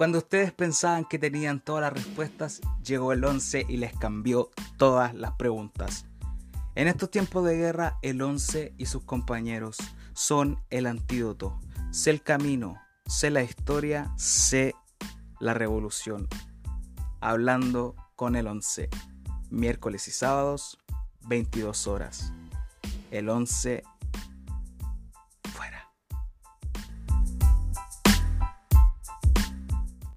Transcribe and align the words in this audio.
Cuando 0.00 0.16
ustedes 0.16 0.50
pensaban 0.50 1.04
que 1.04 1.18
tenían 1.18 1.60
todas 1.60 1.82
las 1.82 1.92
respuestas, 1.92 2.62
llegó 2.82 3.12
el 3.12 3.22
11 3.22 3.66
y 3.68 3.76
les 3.76 3.94
cambió 3.94 4.48
todas 4.78 5.14
las 5.14 5.32
preguntas. 5.32 6.06
En 6.74 6.88
estos 6.88 7.10
tiempos 7.10 7.44
de 7.44 7.58
guerra, 7.58 7.98
el 8.00 8.22
11 8.22 8.72
y 8.78 8.86
sus 8.86 9.02
compañeros 9.02 9.76
son 10.14 10.58
el 10.70 10.86
antídoto. 10.86 11.60
Sé 11.90 12.08
el 12.12 12.22
camino, 12.22 12.80
sé 13.04 13.28
la 13.28 13.42
historia, 13.42 14.10
sé 14.16 14.74
la 15.38 15.52
revolución. 15.52 16.28
Hablando 17.20 17.94
con 18.16 18.36
el 18.36 18.46
11. 18.46 18.88
Miércoles 19.50 20.08
y 20.08 20.12
sábados, 20.12 20.78
22 21.28 21.86
horas. 21.86 22.32
El 23.10 23.28
11 23.28 23.82